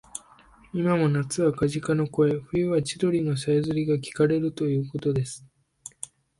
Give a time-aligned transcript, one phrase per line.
[0.73, 5.45] いまも夏はカジカの声、冬は千鳥のさえずりがきかれるということです